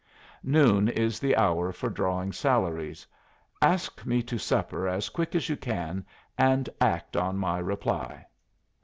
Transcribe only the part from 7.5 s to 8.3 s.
reply.'